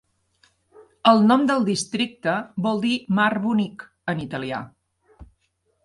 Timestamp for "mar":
3.21-3.31